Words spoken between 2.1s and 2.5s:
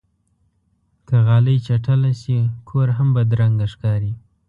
شي،